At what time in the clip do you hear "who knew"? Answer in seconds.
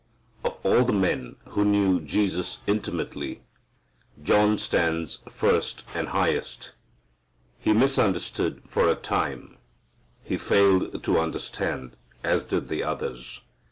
1.49-1.99